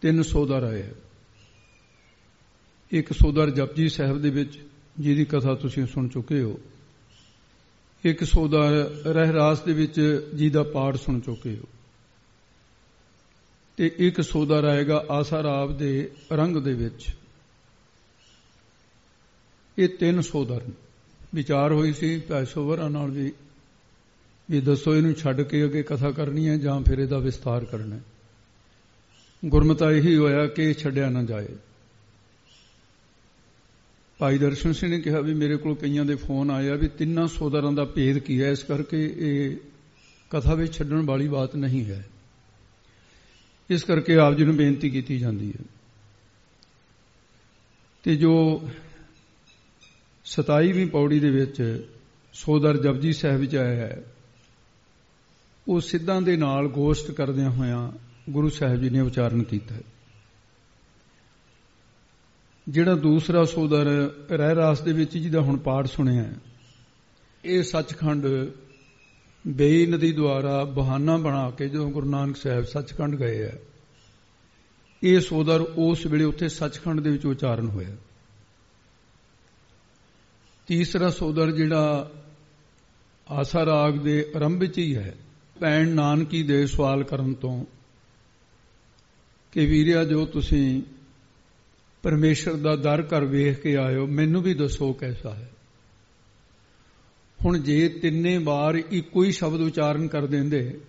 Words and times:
ਤਿੰਨ 0.00 0.22
ਸੋਦਰ 0.22 0.62
ਆਏ 0.62 0.90
ਇੱਕ 2.90 3.12
ਸੋਦਰ 3.12 3.50
ਜਪਜੀ 3.50 3.88
ਸਾਹਿਬ 3.88 4.22
ਦੇ 4.22 4.30
ਵਿੱਚ, 4.30 4.60
ਜਿਹਦੀ 5.00 5.24
ਕਥਾ 5.24 5.54
ਤੁਸੀਂ 5.54 5.86
ਸੁਣ 5.86 6.08
ਚੁੱਕੇ 6.08 6.42
ਹੋ। 6.42 6.60
ਇੱਕ 8.04 8.24
ਸੋਦਰ 8.24 8.90
ਰਹਿਰਾਸ 9.06 9.60
ਦੇ 9.60 9.72
ਵਿੱਚ, 9.72 10.28
ਜਿਹਦਾ 10.34 10.62
ਪਾਠ 10.62 10.96
ਸੁਣ 10.96 11.20
ਚੁੱਕੇ 11.20 11.56
ਹੋ। 11.56 11.64
ਤੇ 13.76 13.92
ਇੱਕ 13.98 14.20
ਸੋਦਰ 14.20 14.64
ਆਏਗਾ 14.64 15.04
ਆਸਾਰਾਬ 15.10 15.78
ਦੇ 15.78 16.10
ਰੰਗ 16.32 16.56
ਦੇ 16.56 16.74
ਵਿੱਚ। 16.74 17.06
ਇਹ 19.78 19.88
ਤਿੰਨ 19.88 20.20
ਸੋਦਰ 20.20 20.60
ਵਿਚਾਰ 21.34 21.72
ਹੋਈ 21.72 21.92
ਸੀ 21.92 22.20
ਪੈਸੋਵਰਾਂ 22.20 22.90
ਨਾਲ 22.90 23.10
ਵੀ 23.10 23.32
ਵੀ 24.50 24.60
ਦੱਸੋ 24.60 24.94
ਇਹਨੂੰ 24.94 25.14
ਛੱਡ 25.14 25.40
ਕੇ 25.40 25.64
ਅੱਗੇ 25.64 25.82
ਕਥਾ 25.82 26.10
ਕਰਨੀ 26.10 26.48
ਹੈ 26.48 26.56
ਜਾਂ 26.56 26.80
ਫਿਰ 26.80 26.98
ਇਹਦਾ 26.98 27.18
ਵਿਸਤਾਰ 27.18 27.64
ਕਰਨਾ 27.64 27.96
ਹੈ। 27.96 28.00
ਗੁਰਮਤਾ 29.44 29.90
ਇਹੀ 29.90 30.16
ਹੋਇਆ 30.16 30.46
ਕਿ 30.46 30.74
ਛੱਡਿਆ 30.74 31.08
ਨਾ 31.10 31.22
ਜਾਏ। 31.22 31.48
ਭਾਈ 34.18 34.38
ਦਰਸ਼ਨ 34.38 34.72
ਸਿੰਘ 34.72 34.90
ਨੇ 34.90 35.00
ਕਿਹਾ 35.00 35.20
ਵੀ 35.20 35.34
ਮੇਰੇ 35.34 35.56
ਕੋਲ 35.56 35.74
ਕਈਆਂ 35.74 36.04
ਦੇ 36.04 36.14
ਫੋਨ 36.14 36.50
ਆਇਆ 36.50 36.74
ਵੀ 36.74 36.88
ਤਿੰਨਾਂ 36.88 37.26
ਸੋਦਰਾਂ 37.26 37.72
ਦਾ 37.72 37.84
ਭੇਦ 37.84 38.18
ਕੀ 38.18 38.42
ਹੈ? 38.42 38.50
ਇਸ 38.50 38.62
ਕਰਕੇ 38.62 39.14
ਇਹ 39.18 39.56
ਕਥਾ 40.30 40.54
ਵਿੱਚ 40.54 40.72
ਛੱਡਣ 40.72 41.02
ਵਾਲੀ 41.06 41.28
ਬਾਤ 41.28 41.56
ਨਹੀਂ 41.56 41.84
ਹੈ। 41.84 42.08
ਇਸ 43.70 43.84
ਕਰਕੇ 43.84 44.16
ਆਪ 44.16 44.34
ਜੀ 44.34 44.44
ਨੂੰ 44.44 44.56
ਬੇਨਤੀ 44.56 44.90
ਕੀਤੀ 44.90 45.18
ਜਾਂਦੀ 45.18 45.48
ਹੈ। 45.48 45.64
ਤੇ 48.02 48.16
ਜੋ 48.16 48.68
27ਵੀਂ 50.24 50.86
ਪੌੜੀ 50.86 51.20
ਦੇ 51.20 51.30
ਵਿੱਚ 51.30 51.86
ਸੋਦਰ 52.32 52.76
ਜਪਜੀ 52.76 53.12
ਸਾਹਿਬ 53.12 53.40
ਵਿੱਚ 53.40 53.56
ਆਇਆ 53.56 53.76
ਹੈ, 53.76 54.04
ਉਹ 55.68 55.80
ਸਿੱਧਾਂ 55.80 56.22
ਦੇ 56.22 56.36
ਨਾਲ 56.36 56.68
ਗੋਸ਼ਟ 56.68 57.10
ਕਰਦਿਆਂ 57.10 57.50
ਹੋਇਆਂ 57.50 58.09
ਗੁਰੂ 58.30 58.48
ਸਾਹਿਬ 58.48 58.80
ਜੀ 58.80 58.90
ਨੇ 58.90 59.00
ਉਚਾਰਨ 59.00 59.42
ਕੀਤਾ 59.42 59.74
ਹੈ। 59.74 59.80
ਜਿਹੜਾ 62.68 62.94
ਦੂਸਰਾ 62.94 63.44
ਸੋਦਰ 63.44 63.84
ਰਹਿ 64.30 64.54
ਰਾਸ 64.54 64.80
ਦੇ 64.80 64.92
ਵਿੱਚ 64.92 65.18
ਜਿਹਦਾ 65.18 65.40
ਹੁਣ 65.40 65.56
ਪਾਠ 65.56 65.86
ਸੁਣਿਆ 65.86 66.32
ਇਹ 67.44 67.62
ਸੱਚਖੰਡ 67.62 68.26
ਬੇਈ 69.46 69.86
ਨਦੀ 69.86 70.12
ਦੁਆਰਾ 70.12 70.64
ਬਹਾਨਾ 70.64 71.16
ਬਣਾ 71.16 71.50
ਕੇ 71.50 71.68
ਜਦੋਂ 71.68 71.90
ਗੁਰੂ 71.90 72.10
ਨਾਨਕ 72.10 72.36
ਸਾਹਿਬ 72.36 72.64
ਸੱਚਖੰਡ 72.64 73.16
ਗਏ 73.16 73.46
ਆ 73.46 73.52
ਇਹ 75.02 75.20
ਸੋਦਰ 75.20 75.60
ਉਸ 75.60 76.06
ਵੇਲੇ 76.06 76.24
ਉੱਥੇ 76.24 76.48
ਸੱਚਖੰਡ 76.48 77.00
ਦੇ 77.00 77.10
ਵਿੱਚ 77.10 77.26
ਉਚਾਰਨ 77.26 77.68
ਹੋਇਆ। 77.68 77.96
ਤੀਸਰਾ 80.66 81.10
ਸੋਦਰ 81.10 81.50
ਜਿਹੜਾ 81.50 82.10
ਆਸਾ 83.30 83.64
ਰਾਗ 83.64 83.94
ਦੇ 83.94 84.32
ਆਰੰਭ 84.36 84.60
ਵਿੱਚ 84.60 84.78
ਹੀ 84.78 84.96
ਹੈ, 84.96 85.14
ਭੈਣ 85.60 85.88
ਨਾਨਕੀ 85.88 86.42
ਦੇ 86.42 86.66
ਸਵਾਲ 86.66 87.04
ਕਰਨ 87.04 87.34
ਤੋਂ 87.34 87.64
ਕਿ 89.52 89.66
ਵੀਰਿਆ, 89.66 90.04
ਜੋ 90.04 90.26
ਤੁਸੀਂ 90.26 90.82
ਪਰਮੇਸ਼ਰ 92.02 92.54
ਦਾ 92.54 92.76
ਦਰ 92.76 93.02
ਘਰ 93.02 93.24
ਵੇਖ 93.24 93.60
ਕੇ 93.60 93.76
ਆਇਓ, 93.76 94.06
ਮੈਨੂੰ 94.06 94.42
ਵੀ 94.42 94.54
ਦੱਸੋ 94.54 94.92
ਕਿਹਦਾ 94.92 95.34
ਹੈ। 95.34 95.50
ਹੁਣ 97.44 97.58
ਜੇ 97.58 97.88
ਤਿੰਨੇ 97.88 98.38
ਵਾਰ 98.38 98.74
ਇੱਕੋ 98.74 99.24
ਹੀ 99.24 99.32
ਸ਼ਬਦ 99.32 99.60
ਉਚਾਰਨ 99.60 100.08
ਕਰ 100.08 100.26
ਦਿੰਦੇ, 100.26 100.80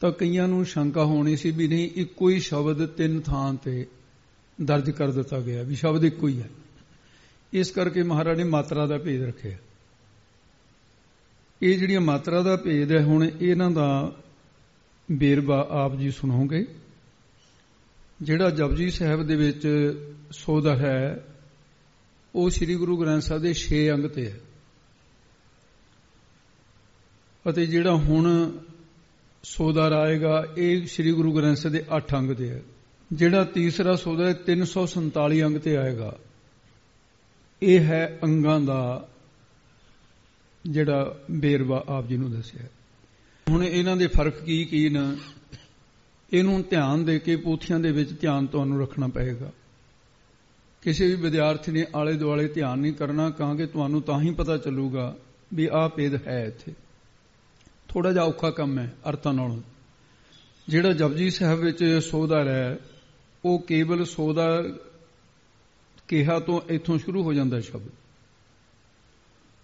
ਤਾਂ 0.00 0.12
ਕਈਆਂ 0.12 0.48
ਨੂੰ 0.48 0.64
ਸ਼ੰਕਾ 0.64 1.04
ਹੋਣੀ 1.04 1.36
ਸੀ 1.36 1.50
ਵੀ 1.50 1.68
ਨਹੀਂ, 1.68 1.90
ਇੱਕੋ 1.96 2.28
ਹੀ 2.28 2.40
ਸ਼ਬਦ 2.40 2.86
ਤਿੰਨ 2.86 3.20
ਥਾਂ 3.20 3.54
ਤੇ 3.54 3.86
ਦਰਜ 4.62 4.90
ਕਰ 4.90 5.10
ਦਿੱਤਾ 5.10 5.40
ਗਿਆ 5.40 5.62
ਵੀ 5.62 5.74
ਸ਼ਬਦ 5.74 6.04
ਇੱਕੋ 6.04 6.28
ਹੀ 6.28 6.40
ਹੈ। 6.40 6.50
ਇਸ 7.52 7.70
ਕਰਕੇ 7.70 8.02
ਮਹਾਰਾਜ 8.02 8.36
ਨੇ 8.36 8.44
ਮਾਤਰਾ 8.44 8.86
ਦਾ 8.86 8.98
ਭੇਦ 8.98 9.22
ਰੱਖਿਆ। 9.22 9.56
ਇਹ 11.62 11.78
ਜਿਹੜੀਆਂ 11.78 12.00
ਮਾਤਰਾ 12.00 12.42
ਦਾ 12.42 12.56
ਭੇਦ 12.56 12.92
ਹੈ, 12.92 13.04
ਹੁਣ 13.04 13.30
ਇਹਨਾਂ 13.40 13.70
ਦਾ 13.70 14.16
ਬੇਰਵਾ 15.12 15.68
ਆਪ 15.70 15.96
ਜੀ 15.96 16.10
ਸੁਣੋਗੇ। 16.10 16.66
ਜਿਹੜਾ 18.20 18.50
ਜਪਜੀ 18.50 18.90
ਸਾਹਿਬ 18.90 19.22
ਦੇ 19.22 19.36
ਵਿੱਚ 19.36 19.68
ਸੋਦਾ 20.32 20.76
ਹੈ, 20.76 21.24
ਉਹ 22.34 22.50
ਸ੍ਰੀ 22.50 22.74
ਗੁਰੂ 22.74 22.96
ਗ੍ਰੰਥ 22.96 23.22
ਸਾਹਿਬ 23.22 23.42
ਦੇ 23.42 23.54
6 23.54 23.90
ਅੰਗ 23.92 24.06
ਤੇ 24.06 24.30
ਹੈ। 24.30 24.40
ਅਤੇ 27.50 27.66
ਜਿਹੜਾ 27.66 27.94
ਹੁਣ 27.94 28.52
ਸੋਦਰ 29.42 29.92
ਆਏਗਾ 29.92 30.46
ਇਹ 30.56 30.86
ਸ੍ਰੀ 30.86 31.12
ਗੁਰੂ 31.12 31.36
ਗ੍ਰੰਥ 31.36 31.56
ਸਾਹਿਬ 31.56 31.72
ਦੇ 31.72 31.84
8 31.90 32.16
ਅੰਗ 32.16 32.32
ਤੇ 32.32 32.50
ਹੈ। 32.50 32.62
ਜਿਹੜਾ 33.12 33.44
ਤੀਸਰਾ 33.44 33.96
ਸੋਦਾ 33.96 34.26
ਹੈ 34.26 34.32
347 34.32 35.42
ਅੰਗ 35.42 35.58
ਤੇ 35.58 35.76
ਆਏਗਾ। 35.76 36.18
ਇਹ 37.62 37.80
ਹੈ 37.80 38.18
ਅੰਗਾਂ 38.22 38.60
ਦਾ 38.60 39.08
ਜਿਹੜਾ 40.66 41.20
ਬੇਰਵਾ 41.30 41.84
ਆਪ 41.88 42.06
ਜੀ 42.06 42.16
ਨੂੰ 42.16 42.32
ਦੱਸਿਆ। 42.32 42.60
ਹੁਣ 43.50 43.64
ਇਹਨਾਂ 43.64 43.96
ਦੇ 43.96 44.06
ਫ਼ਰਕ 44.06 44.42
ਕੀ 44.44 44.64
ਕੀ 44.64 44.88
ਨੇ? 44.88 45.16
ਇਹਨੂੰ 46.32 46.64
ਧਿਆਨ 46.70 47.04
ਦੇ 47.04 47.18
ਕੇ 47.18 47.36
ਪੋਥੀਆਂ 47.36 47.80
ਦੇ 47.80 47.92
ਵਿੱਚ 47.92 48.20
ਧਿਆਨ 48.20 48.46
ਤੁਹਾਨੂੰ 48.46 48.80
ਰੱਖਣਾ 48.80 49.08
ਪਏਗਾ। 49.08 49.50
ਕਿਸੇ 50.82 51.06
ਵੀ 51.06 51.14
ਵਿਦਿਆਰਥੀ 51.14 51.72
ਨੇ 51.72 51.86
ਆਲੇ 51.96 52.12
ਦੁਆਲੇ 52.12 52.48
ਧਿਆਨ 52.48 52.78
ਨਹੀਂ 52.78 52.92
ਕਰਨਾ, 52.92 53.30
ਕਹਾਂਗੇ 53.30 53.66
ਤੁਹਾਨੂੰ 53.66 54.02
ਤਾਂ 54.02 54.20
ਹੀ 54.20 54.30
ਪਤਾ 54.30 54.56
ਚੱਲੂਗਾ 54.56 55.16
ਵੀ 55.54 55.68
ਆਹ 55.72 55.88
ਪੇਦ 55.88 56.28
ਹੈ 56.28 56.44
ਇੱਥੇ। 56.44 56.72
ਥੋੜਾ 57.88 58.12
ਜਿਹਾ 58.12 58.24
ਔਖਾ 58.24 58.50
ਕੰਮ 58.50 58.78
ਹੈ 58.78 58.94
ਅਰਥਾਂ 59.08 59.34
ਨਾਲੋਂ। 59.34 59.62
ਜਿਹੜਾ 60.68 60.92
ਜਪਜੀ 60.92 61.30
ਸਾਹਿਬ 61.30 61.60
ਵਿੱਚ 61.60 61.84
ਸੋਦਾ 61.84 62.44
ਹੈ, 62.44 62.78
ਉਹ 63.44 63.58
ਕੇਵਲ 63.58 64.04
ਸੋਦਾ 64.04 64.62
ਕਿਹਾ 66.08 66.40
ਤੋਂ 66.40 66.60
ਇੱਥੋਂ 66.68 66.98
ਸ਼ੁਰੂ 66.98 67.22
ਹੋ 67.22 67.32
ਜਾਂਦਾ 67.32 67.60
ਸ਼ਬਦ। 67.60 67.88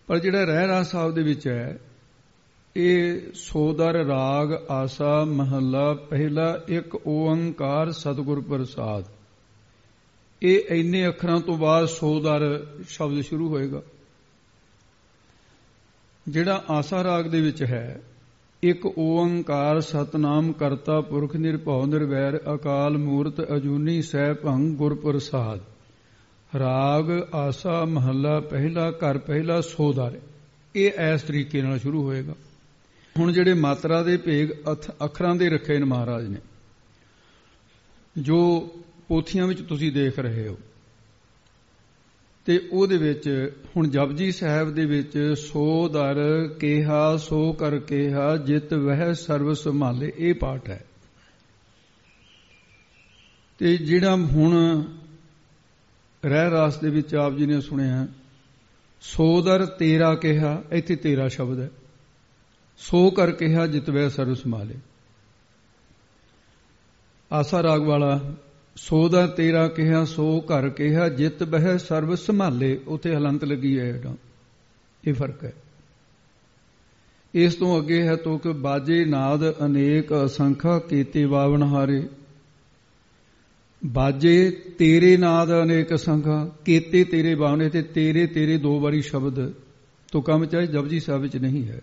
ਪਰ 0.07 0.19
ਜਿਹੜਾ 0.19 0.45
ਰਹਿ 0.45 0.67
ਰਾਸ 0.67 0.91
ਸਾਹਿਬ 0.91 1.15
ਦੇ 1.15 1.23
ਵਿੱਚ 1.23 1.49
ਹੈ 1.49 1.78
ਇਹ 2.81 3.21
ਸੋਦਰ 3.34 3.94
ਰਾਗ 3.94 4.71
ਆਸਾ 4.71 5.25
ਮਹੱਲਾ 5.25 5.94
ਪਹਿਲਾ 5.94 6.61
ਇੱਕ 6.69 7.06
ਓੰਕਾਰ 7.06 7.93
ਸਤਿਗੁਰ 7.93 8.41
ਪ੍ਰਸਾਦ। 8.41 9.05
ਇਹ 10.43 10.61
ਇੰਨੇ 10.69 11.09
ਅੱਖਰਾਂ 11.09 11.41
ਤੋਂ 11.41 11.59
ਬਾਅਦ 11.59 11.84
ਸੋਦਰ 11.84 12.66
ਸ਼ਬਦ 12.89 13.21
ਸ਼ੁਰੂ 13.21 13.49
ਹੋਏਗਾ। 13.49 13.83
ਜਿਹੜਾ 16.28 16.65
ਆਸਾ 16.71 17.05
ਰਾਗ 17.05 17.25
ਦੇ 17.25 17.41
ਵਿੱਚ 17.41 17.62
ਹੈ, 17.62 18.03
ਇੱਕ 18.62 18.87
ਓੰਕਾਰ 18.99 19.81
ਸਤਨਾਮ 19.81 20.53
ਕਰਤਾ 20.53 21.00
ਪੁਰਖ 21.00 21.37
ਨਿਰਭਉ 21.37 21.87
ਨਿਰਵੈਰ 21.87 22.41
ਅਕਾਲ 22.55 22.99
ਮੂਰਤ 22.99 23.56
ਅਜੂਨੀ 23.56 24.03
ਸਹਿ 24.03 24.34
ਭੰਗ 24.34 24.77
ਗੁਰ 24.77 24.95
ਪ੍ਰਸਾਦ। 24.95 25.60
ਰਾਗ 26.59 27.34
ਆਸਾ 27.34 27.84
ਮਹੱਲਾ 27.84 28.41
ਪਹਿਲਾ 28.41 28.91
ਘਰ 28.91 29.19
ਪਹਿਲਾ 29.19 29.60
ਸੋਦਰ। 29.60 30.21
ਇਹ 30.75 30.91
ਇਸ 31.15 31.22
ਤਰੀਕੇ 31.22 31.62
ਨਾਲ 31.62 31.78
ਸ਼ੁਰੂ 31.78 32.03
ਹੋਏਗਾ। 32.03 32.34
ਹੁਣ 33.19 33.33
ਜਿਹੜੇ 33.33 33.55
ਮਾਤਰਾ 33.55 34.03
ਦੇ 34.03 34.17
ਭੇਗ 34.17 34.49
ਅੱਖਰਾਂ 35.05 35.34
ਦੇ 35.37 35.49
ਰੱਖੇ 35.49 35.79
ਨੇ 35.79 35.84
ਮਹਾਰਾਜ 35.84 36.27
ਨੇ, 36.27 36.39
ਜੋ 38.19 38.71
ਪੋਥੀਆਂ 39.09 39.47
ਵਿੱਚ 39.47 39.62
ਤੁਸੀਂ 39.62 39.93
ਦੇਖ 39.93 40.19
ਰਹੇ 40.19 40.49
ਹੋ, 40.49 40.59
ਤੇ 42.45 42.69
ਉਹਦੇ 42.73 42.97
ਵਿੱਚ 42.97 43.53
ਹੁਣ 43.77 43.89
ਜਪਜੀ 43.89 44.33
ਸਾਹਿਬ 44.33 44.71
ਦੇ 44.75 44.84
ਵਿੱਚ 44.87 45.34
ਸੋ 45.39 45.89
ਦਰ 45.89 46.49
ਕਿਹਾ, 46.61 47.17
ਸੋ 47.17 47.53
ਕਰ 47.53 47.78
ਕਿਹਾ, 47.78 48.37
ਜਿਤ 48.37 48.75
ਵਹਿ 48.75 49.15
ਸਰਵ 49.15 49.53
ਸੰਭਾਲੇ, 49.55 50.12
ਇਹ 50.19 50.34
ਪਾਠ 50.34 50.69
ਹੈ। 50.69 50.84
ਤੇ 53.59 53.77
ਜਿਹੜਾ 53.77 54.17
ਹੁਣ 54.17 54.83
ਰਹਿ 56.25 56.51
ਰਾਸ 56.51 56.81
ਦੇ 56.81 56.91
ਵਿੱਚ 56.91 57.15
ਆਪ 57.15 57.37
ਜੀ 57.37 57.47
ਨੇ 57.47 57.61
ਸੁਣਿਆ, 57.61 58.07
ਸੋ 59.01 59.43
ਦਰ 59.43 59.67
ਤੇਰਾ 59.67 60.15
ਕਿਹਾ, 60.15 60.62
ਇੱਥੇ 60.73 60.97
ਤੇਰਾ 60.97 61.28
ਸ਼ਬਦ 61.28 61.61
ਹੈ। 61.61 61.71
ਸੋ 62.78 63.11
ਕਰ 63.11 63.31
ਕਿਹਾ 63.31 63.66
ਜਿਤਵੇ 63.66 64.09
ਸਰਵ 64.09 64.34
ਸੰਭਾਲੇ 64.34 64.75
ਆਸਾ 67.33 67.62
ਰਾਗ 67.62 67.83
ਵਾਲਾ, 67.83 68.34
ਸੋ 68.77 69.09
ਦਾ 69.09 69.27
ਤੇਰਾ 69.27 69.69
ਕਿਹਾ, 69.69 70.05
ਸੋ 70.05 70.41
ਘਰ 70.41 70.69
ਕਿਹਾ, 70.69 71.09
ਜਿਤ 71.09 71.43
ਬਹਿ 71.43 71.78
ਸਰਬ 71.78 72.15
ਸੰਭਾਲੇ, 72.15 72.81
ਉਥੇ 72.89 73.15
ਹਲੰਤ 73.15 73.44
ਲੱਗੀ 73.44 73.78
ਹੈ 73.78 73.84
ਇਹਦਾ 73.84 74.15
ਇਹ 75.09 75.15
ਫ਼ਰਕ 75.15 75.44
ਹੈ 75.44 75.53
ਇਸ 77.34 77.55
ਤੋਂ 77.55 77.81
ਅੱਗੇ 77.81 78.03
ਹੈ 78.03 78.16
ਤੋ 78.16 78.39
ਕਿ 78.39 78.53
ਬਾਜੇ 78.53 79.05
ਨਾਦ, 79.05 79.55
ਅਨੇਕ 79.65 80.25
ਅਸੰਖਾ 80.25 80.78
ਕੀਤੇ 80.78 81.27
ਬਾਵਨ 81.27 81.62
ਹਾਰੇ। 81.62 82.09
ਬਾਜੇ 83.86 84.51
ਤੇਰੇ 84.51 85.16
ਨਾਦ, 85.16 85.63
ਅਨੇਕ 85.63 85.98
ਸੰਖਾ 85.98 86.51
ਕੀਤੇ 86.65 87.04
ਤੇਰੇ 87.04 87.34
ਬਾਵਨੇ 87.34 87.69
ਤੇ 87.69 87.83
ਤੇਰੇ 87.83 88.27
ਤੇਰੇ 88.27 88.59
ਦੋ 88.59 88.80
ਵਾਰੀ 88.80 89.03
ਸ਼ਬਦ। 89.03 89.53
ਤੋਂ 90.13 90.22
ਕੰਮ 90.22 90.45
ਚਾਹੇ 90.45 90.66
ਜਪਜੀ 90.66 91.01
ਸਾਹਿਬ 91.01 91.22
ਵਿੱਚ 91.22 91.36
ਨਹੀਂ 91.36 91.69
ਹੈ। 91.69 91.80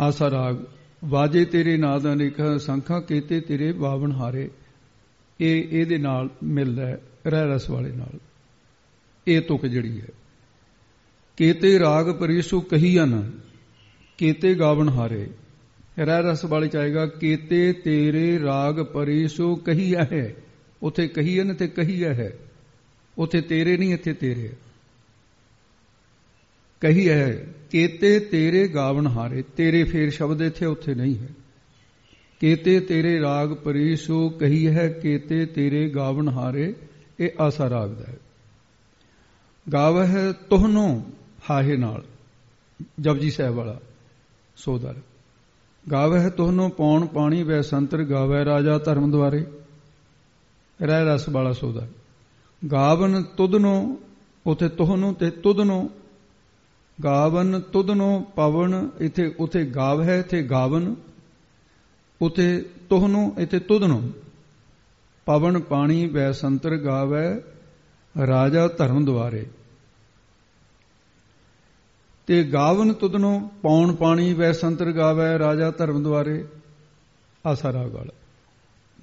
ਆਸਾ 0.00 0.30
ਰਾਗ, 0.30 0.56
ਵਾਜੇ 1.04 1.44
ਤੇਰੇ 1.44 1.76
ਨਾਦ 1.76 2.12
ਅਨੇਕ 2.12 2.60
ਸੰਖਾ 2.60 3.00
ਕੀਤੇ 3.00 3.40
ਤੇਰੇ 3.40 3.72
ਬਾਵਨ 3.72 4.12
ਹਾਰੇ। 4.12 4.50
ਇਹ 5.40 5.64
ਇਹਦੇ 5.70 5.98
ਨਾਲ 5.98 6.30
ਮਿਲਦਾ 6.42 6.86
ਹੈ, 6.86 7.00
ਰਹਿ 7.26 7.46
ਰਸ 7.46 7.70
ਵਾਲੇ 7.70 7.92
ਨਾਲ। 7.92 8.20
ਇਹ 9.28 9.40
ਤੁਕ 9.40 9.66
ਜਿਹੜੀ 9.66 10.00
ਹੈ। 10.00 10.06
ਕੀਤੇ 11.36 11.78
ਰਾਗ 11.78 12.10
ਪਰਿਸੂ 12.10 12.60
ਕਹੀਨ 12.60 13.32
ਕੀਤੇ 14.18 14.54
ਗਾਵਨ 14.54 14.88
ਹਾਰੇ। 14.88 15.30
ਰਹਿ 15.98 16.22
ਰਸ 16.22 16.44
ਵਾਲੇ 16.44 16.68
ਚਾਹੇਗਾ, 16.68 17.06
ਕੀਤੇ 17.06 17.72
ਤੇਰੇ 17.72 18.40
ਰਾਗ 18.42 18.80
ਪਰਿਸੂ 18.80 19.56
ਕਹੀਆ 19.56 20.06
ਹੈ। 20.12 20.34
ਉਥੇ 20.82 21.08
ਕਹੀਨ 21.08 21.54
ਤੇ 21.54 21.68
ਕਹੀਆ 21.68 22.14
ਹੈ। 22.14 22.32
ਉਥੇ 23.18 23.40
ਤੇਰੇ 23.40 23.76
ਨਹੀਂ, 23.76 23.94
ਇੱਥੇ 23.94 24.14
ਤੇਰੇ 24.14 24.52
ਕਹੀ 26.80 27.08
ਹੈ, 27.08 27.46
ਕੀਤੇ 27.70 28.20
ਤੇਰੇ 28.20 28.68
ਗਾਵਨ 28.68 29.06
ਹਾਰੇ, 29.06 29.42
ਤੇਰੇ 29.42 29.84
ਫੇਰ 29.84 30.10
ਸ਼ਬਦ 30.10 30.42
ਇੱਥੇ 30.42 30.66
ਉੱਥੇ 30.66 30.94
ਨਹੀਂ 30.94 31.18
ਹੈ। 31.18 31.28
ਕੇਤੇ 32.40 32.80
ਤੇਰੇ 32.80 33.20
ਰਾਗ 33.20 33.52
ਪਰੀਸੋ 33.52 34.28
ਕਹੀ 34.28 34.66
ਹੈ, 34.66 34.88
ਕੇਤੇ 34.88 35.46
ਤੇਰੇ 35.46 35.88
ਗਾਵਨ 35.88 36.28
ਹਾਰੇ, 36.28 36.74
ਇਹ 37.20 37.30
ਆਸਾ 37.40 37.70
ਰਾਗ 37.70 37.90
ਦਾ 37.90 38.04
ਹੈ। 38.08 38.16
ਗਾਵਹਿ 39.72 40.32
ਤੋਹਨੋ 40.50 41.02
ਹਾਹੇ 41.50 41.76
ਨਾਲ, 41.76 42.04
ਜਪਜੀ 43.00 43.30
ਸਾਹਿਬ 43.30 43.54
ਵਾਲਾ 43.54 43.80
ਸੋਦਰ। 44.56 44.94
ਗਾਵਹਿ 45.90 46.30
ਤੋਹਨੋ 46.30 46.68
ਪੌਣ 46.68 47.06
ਪਾਣੀ 47.06 47.42
ਵੈ 47.42 47.60
ਸੰਤਰ 47.60 48.04
ਗਾਵੈ 48.04 48.44
ਰਾਜਾ 48.44 48.78
ਧਰਮ 48.78 49.10
ਦੁਆਰੇ। 49.10 49.44
ਰਹਿ 50.82 51.04
ਰਸ 51.04 51.28
ਵਾਲਾ 51.28 51.52
ਸੋਦਰ। 51.52 51.86
ਗਾਵਨ 52.72 53.22
ਤੁਧਨੋ, 53.22 54.00
ਉਥੇ 54.46 54.68
ਤੋਹਨੋ 54.68 55.12
ਤੇ 55.12 55.30
ਤੁਧਨੋ 55.30 55.90
ਗਾਵਨ 57.04 57.60
ਤੁਧਨੋ 57.60 58.20
ਪਵਨ, 58.36 58.90
ਇਥੇ, 59.00 59.34
ਉਥੇ 59.40 59.64
ਗਾਵ 59.64 60.02
ਹੈ, 60.02 60.18
ਇਥੇ 60.18 60.42
ਗਾਵਨ, 60.42 60.96
ਉਥੇ 62.22 62.64
ਤੋਹਨੋ, 62.88 63.34
ਇਥੇ 63.38 63.58
ਤੁਧਨੋ। 63.58 64.10
ਪਵਨ 65.26 65.60
ਪਾਣੀ 65.60 66.06
ਵੈ 66.06 66.32
ਸੰਤਰ 66.32 66.76
ਗਾਵੈ, 66.76 67.38
ਰਾਜਾ 68.26 68.68
ਧਰਮ 68.68 69.04
ਦੁਆਰੇ। 69.04 69.46
ਤੇ 72.26 72.44
ਗਾਵਨ 72.44 72.92
ਤੁਦਨੋਂ 72.92 73.48
ਪੌਣ 73.62 73.94
ਪਾਣੀ 73.94 74.32
ਵੈ 74.32 74.52
ਸੰਤਰ 74.52 74.92
ਗਾਵੇ, 74.92 75.38
ਰਾਜਾ 75.38 75.70
ਧਰਮ 75.70 76.02
ਦੁਆਰੇ। 76.02 76.44
ਆਸਾ 77.46 77.72
ਰਾਗ 77.72 77.92
ਵਾਲਾ 77.92 78.14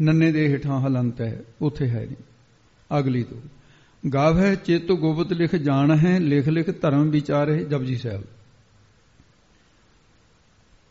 ਨੰਨੇ 0.01 0.31
ਦੇ 0.31 0.47
ਹੇਠਾਂ 0.47 0.79
ਹਲੰਤ 0.79 1.21
ਹੈ, 1.21 1.41
ਉਥੇ 1.61 1.89
ਹੈ 1.89 2.05
ਨਹੀਂ। 2.05 2.15
ਅਗਲੀ 2.99 3.23
ਤੋਂ 3.23 3.37
ਗਾਵੇ 4.13 4.55
ਚਿਤ 4.55 4.91
ਗੋਬਤ 4.91 5.33
ਲਿਖ 5.33 5.55
ਜਾਣ 5.55 5.91
ਹੈ, 5.91 6.19
ਲਿਖ 6.19 6.49
ਲਿਖ 6.49 6.81
ਧਰਮ 6.81 7.09
ਵਿਚਾਰੇ 7.09 7.63
ਜਪਜੀ 7.63 7.95
ਸਾਹਿਬ। 7.95 8.23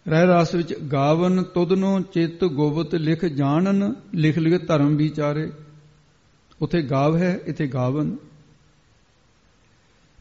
ਰਹਿ 0.08 0.26
ਰਾਸ 0.26 0.54
ਵਿੱਚ 0.54 0.78
ਗਾਵਨ 0.78 1.42
ਤੁਦਨੋਂ 1.42 2.00
ਚਿਤ 2.00 2.44
ਗੋਬਤ 2.44 2.94
ਲਿਖ 2.94 3.24
ਜਾਣਨ, 3.24 3.94
ਲਿਖ 4.14 4.38
ਲਿਖ 4.38 4.66
ਧਰਮ 4.66 4.96
ਵਿਚਾਰੇ 4.96 5.52
ਉਥੇ 6.62 6.82
ਗਾਵ 6.82 7.16
ਹੈ, 7.16 7.40
ਇਥੇ 7.46 7.66
ਗਾਵਨ। 7.66 8.16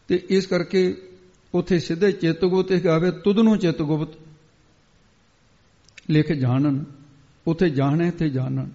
ਤੇ 0.08 0.24
ਇਸ 0.30 0.46
ਕਰਕੇ 0.46 0.98
ਉਥੇ 1.54 1.80
ਸਿੱਧੇ 1.80 2.12
ਚਿੱਤ 2.12 2.46
ਗੁਪਤ 2.46 2.74
ਗਾਵੇ 2.74 3.12
ਤੁਧ 3.12 3.40
ਨੂੰ 3.40 3.58
ਚਿੱਤ 3.58 3.82
ਗੁਪਤ 3.82 4.20
ਲਿਖ 6.10 6.32
ਜਾਣਨ। 6.32 6.86
ਉਥੇ 7.48 7.70
ਜਾਣੇ 7.70 8.12
ਤੇ 8.12 8.30
ਜਾਣਨ। 8.30 8.70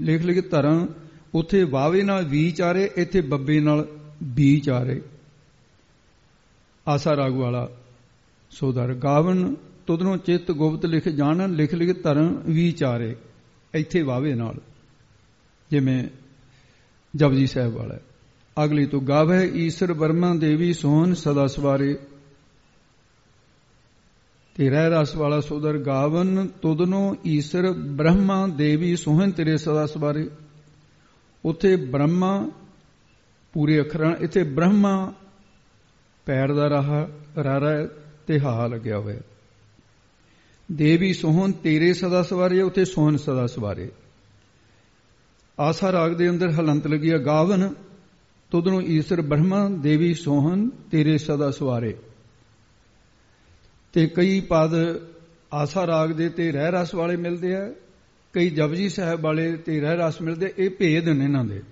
ਲਿਖ 0.00 0.22
ਲਿਖ 0.22 0.50
ਧਰਮ 0.50 0.86
ਉਥੇ 1.34 1.64
ਵਾਵੇ 1.64 2.02
ਨਾਲ 2.02 2.24
ਵੀ 2.24 2.50
ਚਾਰੇ, 2.50 2.90
ਇੱਥੇ 2.96 3.20
ਬੱਬੇ 3.20 3.60
ਨਾਲ 3.60 3.88
ਵੀ 4.22 4.60
ਚਾਰੇ। 4.60 5.02
ਆਸਾ 6.88 7.16
ਰਾਗ 7.16 7.32
ਵਾਲਾ 7.32 7.68
ਸੋਦਰ 8.50 8.94
ਗਾਵਨ 8.94 9.54
ਤੁਧ 9.86 10.02
ਨੂੰ 10.02 10.18
ਚਿੱਤ 10.18 10.50
ਗੁਪਤ 10.50 10.86
ਲਿਖ 10.86 11.08
ਜਾਣਨ 11.08 11.52
ਲਿਖ 11.52 11.74
ਲਿਖ 11.74 12.02
ਧਰਮ 12.02 12.42
ਵੀ 12.46 12.72
ਚਾਰੇ, 12.72 13.16
ਇੱਥੇ 13.74 14.02
ਵਾਵੇ 14.02 14.34
ਨਾਲ। 14.34 14.54
ਜਿਵੇਂ 15.70 16.08
ਜਪਜੀ 17.16 17.46
ਸਾਹਿਬ 17.46 17.72
ਵਾਲਾ, 17.72 17.98
ਅਗਲੀ 18.64 18.86
ਤੋਂ 18.86 19.00
ਗਾਵੇ 19.00 19.50
ਈਸ਼ਰ 19.54 19.92
ਬਰਮਾ 19.92 20.34
ਦੇਵੀ 20.34 20.72
ਸੋਹਨ 20.72 21.14
ਸਦਾ 21.14 21.46
ਸਵਾਰੇ। 21.46 21.98
ਤੇ 24.54 24.70
ਰਹਿ 24.70 24.90
ਰਸ 24.90 25.16
ਵਾਲਾ 25.16 25.40
ਸੋਦਰ, 25.40 25.78
ਗਾਵਨ 25.78 26.46
ਤੁਦਨੋ 26.46 27.16
ਈਸ਼ਰ 27.26 27.72
ਬ੍ਰਹਮਾ 27.72 28.46
ਦੇਵੀ 28.46 28.96
ਸੋਹਣ 28.96 29.30
ਤੇਰੇ 29.30 29.56
ਸਦਾ 29.56 29.86
ਸਵਾਰੇ। 29.86 30.30
ਉਥੇ 31.44 31.76
ਬ੍ਰਹਮਾ, 31.76 32.50
ਪੂਰੇ 33.52 33.80
ਅੱਖਰਾਂ, 33.80 34.16
ਇੱਥੇ 34.16 34.42
ਬ੍ਰਹਮਾ 34.42 35.14
ਪੈਰ 36.26 36.52
ਦਾ 36.52 36.68
ਰਹਾ, 36.68 37.08
ਰਾਰਾ 37.44 37.86
ਤੇ 38.26 38.40
ਹਾ 38.40 38.66
ਲੱਗਿਆ 38.66 38.98
ਹੋਇਆ। 38.98 39.20
ਦੇਵੀ 40.72 41.12
ਸੋਹਣ, 41.12 41.52
ਤੇਰੇ 41.52 41.92
ਸਦਾ 41.92 42.22
ਸਵਾਰੇ, 42.22 42.62
ਉਥੇ 42.62 42.84
ਸੋਹਣ 42.84 43.16
ਸਦਾ 43.16 43.46
ਸਵਾਰੇ। 43.46 43.90
ਆਸਾ 45.60 45.92
ਰਾਗ 45.92 46.12
ਦੇ 46.12 46.30
ਅੰਦਰ 46.30 46.50
ਹਲੰਤ 46.50 46.86
ਲੱਗਿਆ 46.86 47.18
ਗਾਵਨ 47.18 47.74
ਤੁਦਨੋ 48.50 48.80
ਈਸ਼ਰ 48.80 49.20
ਬ੍ਰਹਮਾ, 49.20 49.68
ਦੇਵੀ 49.68 50.14
ਸੋਹਣ, 50.14 50.68
ਤੇਰੇ 50.68 51.18
ਸਦਾ 51.18 51.50
ਸਵਾਰੇ। 51.50 51.96
ਤੇ 53.92 54.06
ਕਈ 54.06 54.40
ਪਦ 54.40 54.70
ਆਸਾ 55.52 55.86
ਰਾਗ 55.86 56.10
ਦੇ 56.10 56.28
ਤੇ 56.28 56.52
ਰਹਿ 56.52 56.70
ਰਸ 56.70 56.94
ਵਾਲੇ 56.94 57.16
ਮਿਲਦੇ 57.16 57.56
ਆ 57.56 57.72
ਕਈ 58.32 58.50
ਜਪਜੀ 58.50 58.88
ਸਾਹਿਬ 58.88 59.20
ਵਾਲੇ 59.20 59.56
ਤੇ 59.56 59.80
ਰਹਿ 59.80 59.96
ਰਸ 59.96 60.22
ਮਿਲਦੇ, 60.22 60.52
ਇਹ 60.58 60.70
ਭੇਦ 60.70 61.08
ਨੇ 61.08 61.24
ਇਹਨਾਂ 61.24 61.44
ਦੇ। 61.44 61.62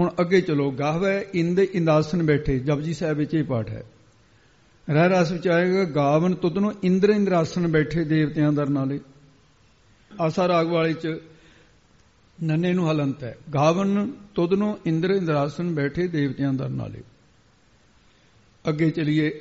ਹੁਣ 0.00 0.10
ਅੱਗੇ 0.20 0.40
ਚਲੋ 0.40 0.70
ਗਾਹਵੇ 0.70 1.26
ਇੰਦ 1.34 1.58
ਇੰਦਾਸਨ 1.58 2.22
ਬੈਠੇ, 2.22 2.58
ਜਪਜੀ 2.58 2.94
ਸਾਹਿਬ 2.94 3.18
ਵਿੱਚ 3.18 3.34
ਇਹ 3.34 3.44
ਪਾਠ 3.44 3.70
ਹੈ। 3.70 3.82
ਰਹਿ 4.90 5.08
ਰਸ 5.08 5.32
ਵਿੱਚ 5.32 5.48
ਆਏਗਾ, 5.48 5.84
ਗਾਵਨ 5.84 6.34
ਤੁਧ 6.34 6.58
ਨੂੰ 6.58 6.74
ਇੰਦਰ 6.82 7.10
ਇੰਦਰਾਸਨ 7.10 7.68
ਬੈਠੇ 7.68 8.04
ਦੇਵਤਿਆਂ 8.04 8.52
ਦਰ 8.52 8.68
ਨਾਲੇ। 8.68 9.00
ਆਸਾ 10.20 10.48
ਰਾਗ 10.48 10.66
ਵਾਲੇ 10.66 10.92
ਚ 10.92 11.20
ਨੰਨੇ 12.42 12.72
ਨੂੰ 12.72 12.90
ਹਲੰਤ 12.90 13.24
ਹੈ, 13.24 13.36
ਗਾਵਨ 13.54 14.12
ਤੁਧ 14.34 14.54
ਨੂੰ 14.54 14.78
ਇੰਦਰ 14.86 15.10
ਇੰਦਰਾਸਨ 15.10 15.74
ਬੈਠੇ 15.74 16.06
ਦੇਵਤਿਆਂ 16.08 16.52
ਦਰ 16.52 16.68
ਨਾਲੇ। 16.68 17.02
ਅੱਗੇ 18.68 18.90
ਚਲੀਏ 18.90 19.40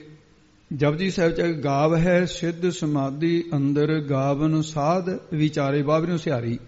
ਜਪਜੀ 0.75 1.12
ਸਾਹਿਬ 1.12 1.31
ਚ 1.31 1.41
ਗਾਵ 1.41 1.95
ਹੈ 1.95 2.25
ਸਿੱਧ 2.25 2.69
ਸਮਾਧੀ, 2.69 3.44
ਅੰਦਰ 3.53 4.01
ਗਾਵਨ 4.01 4.62
ਸਾਧ, 4.62 5.09
ਵਿਚਾਰੇ 5.33 5.81
ਬਾਬਰ 5.81 6.07
ਨੂੰ 6.07 6.19
ਸਿਆਰੀ 6.19 6.59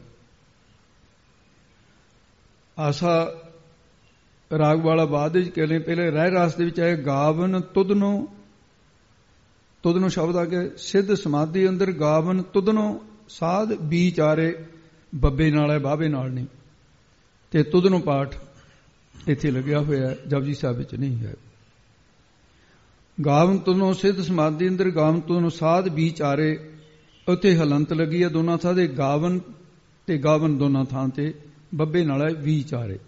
ਆਸਾ 2.79 3.33
ਰਾਗ 4.57 4.85
ਵਾਲਾ 4.85 5.05
ਬਾਅਦ 5.05 5.38
ਵਿੱਚ 5.38 5.50
ਕਹਿੰਦੇ 5.50 5.79
ਪਹਿਲੇ 5.79 6.11
ਰਹਿ 6.11 6.31
ਰਾਸ 6.31 6.55
ਦੇ 6.55 6.65
ਵਿੱਚ 6.65 6.79
ਆਏ 6.79 6.95
ਗਾਵਨ 6.95 7.61
ਤੁਧ 7.61 7.91
ਨੂੰ 7.91 8.27
ਤੁਧ 9.83 9.97
ਨੂੰ 9.97 10.09
ਸ਼ਬਦ 10.09 10.35
ਆ 10.35 10.45
ਕੇ 10.45 10.71
ਸਿੱਧ 10.77 11.13
ਸਮਾਧੀ, 11.13 11.69
ਅੰਦਰ 11.69 11.91
ਗਾਵਨ 11.91 12.41
ਤੁਧ 12.41 12.69
ਨੂੰ 12.69 13.01
ਸਾਧ, 13.29 13.71
ਵਿਚਾਰੇ 13.71 14.65
ਬੱਬੇ 15.15 15.51
ਨਾਲ 15.51 15.71
ਹੈ, 15.71 15.79
ਬਾਬੇ 15.79 16.07
ਨਾਲ 16.07 16.31
ਨਹੀਂ। 16.31 16.45
ਤੇ 17.51 17.63
ਤੁਧ 17.63 17.88
ਨੂੰ 17.88 18.01
ਪਾਠ 18.01 18.35
ਇੱਥੇ 19.27 19.51
ਲੱਗਿਆ 19.51 19.79
ਹੋਇਆ 19.79 20.15
ਜਪਜੀ 20.27 20.53
ਸਾਹਿਬ 20.53 20.77
ਵਿੱਚ 20.77 20.95
ਨਹੀਂ 20.95 21.17
ਹੈ। 21.17 21.33
ਗਾਵਨ 23.25 23.57
ਤੁਨੋਂ 23.57 23.94
ਸਿੱਧ 23.94 24.21
ਸਮਾਧੀ 24.21 24.68
ਅੰਦਰ 24.69 24.89
ਗਾਵਨ 24.89 25.19
ਤੁਨੋਂ 25.19 25.50
ਸਾਧ 25.50 25.88
ਵਿਚਾਰੇ 25.88 26.71
ਉੱਥੇ 27.27 27.56
ਹਲੰਤ 27.56 27.94
ਲੱਗੀ 27.94 28.24
ਹੈ 28.24 28.30
ਦੋਨਾਂ 28.30 28.57
ਥਾਂ 28.57 28.74
ਦੇ 28.74 28.88
ਗਾਵਨ 28.88 29.39
ਤੇ 30.07 30.18
ਗਾਵਨ 30.18 30.57
ਦੋਨਾਂ 30.57 30.86
ਥਾਂ 30.86 31.07
ਤੇ, 31.10 31.33
ਬੱਬੇ 31.75 32.04
ਨਾਲ 32.06 32.21
ਹੈ 32.21 32.42
ਵਿਚਾਰੇ 32.42 33.00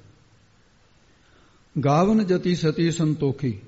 ਗਾਵਨ 1.86 2.26
ਜਤੀ 2.26 2.56
ਸਤੀ 2.56 2.92
ਸੰਤੋਖੀ, 2.92 3.60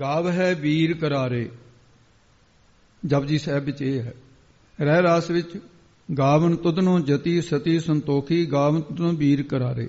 ਗਾਵ 0.00 0.28
ਹੈ 0.28 0.54
ਵੀਰ 0.54 0.94
ਕਰਾਰੇ। 0.94 1.50
ਜਪਜੀ 3.06 3.38
ਸਾਹਿਬ 3.38 3.64
ਵਿੱਚ 3.64 3.82
ਇਹ 3.82 4.00
ਹੈ, 4.00 4.14
ਰਹਿ 4.80 5.02
ਰਾਸ 5.02 5.30
ਵਿੱਚ, 5.30 5.60
ਗਾਵਨ 6.18 6.56
ਤੁਧਨੋਂ 6.56 7.00
ਜਤੀ 7.00 7.42
ਸਤੀ 7.42 7.80
ਸੰਤੋਖੀ, 7.80 8.46
ਗਾਵਨ 8.46 8.80
ਤੁਧਨੋਂ 8.80 9.12
ਵੀਰ 9.12 9.42
ਕਰਾਰੇ। 9.42 9.88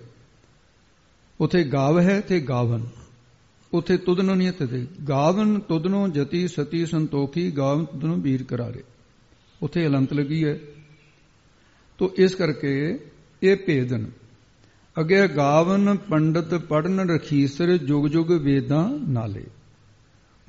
ਉਥੇ 1.39 1.63
ਗਾਵ 1.63 1.99
ਹੈ 1.99 2.21
ਤੇ 2.21 2.39
ਗਾਵਨ। 2.39 2.85
ਉਥੇ 3.73 3.97
ਤੁਧਨੋਂ 3.97 4.35
ਨਹੀਂ 4.35 4.51
ਤੇ 4.51 4.87
ਗਾਵਨ 5.09 5.59
ਤੁਧਨੋਂ 5.59 6.07
ਜਤੀ 6.07 6.47
ਸਤੀ 6.47 6.85
ਸੰਤੋਖੀ, 6.85 7.51
ਗਾਵਨ 7.51 7.85
ਤੁਧਨੋਂ 7.85 8.17
ਵੀਰ 8.17 8.43
ਕਰਾਰੇ। 8.43 8.83
ਉਥੇ 9.61 9.87
ਅਲੰਤ 9.87 10.13
ਲੱਗੀ 10.13 10.45
ਹੈ। 10.45 10.59
ਤੋ 11.97 12.11
ਇਸ 12.17 12.35
ਕਰਕੇ 12.35 12.99
ਇਹ 13.43 13.55
ਭੇਦਨ, 13.55 14.11
ਅਗੇ 14.99 15.27
ਗਾਵਨ 15.27 15.97
ਪੰਡਤ 15.97 16.55
ਪੜਨ 16.55 17.09
ਰਖੀਸਰ 17.09 17.77
ਜੁਗ 17.77 18.07
ਜੁਗ 18.07 18.31
ਵੇਦਾਂ 18.31 18.89
ਨਾਲੇ। 19.09 19.43